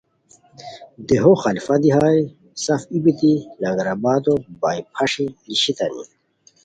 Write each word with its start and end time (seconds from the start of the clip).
دیہو 1.07 1.33
خلیفہ 1.43 1.75
دی 1.81 1.89
ہائے 1.95 2.21
سف 2.63 2.81
ای 2.91 2.99
بیتی 3.03 3.33
لنگر 3.61 3.87
آبادو 3.93 4.35
بائے 4.61 4.81
پݰی 4.93 5.25
نیشتانی 5.47 6.03